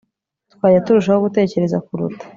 twajya 0.53 0.83
turushaho 0.85 1.19
gutekereza 1.25 1.77
kuruta 1.85 2.23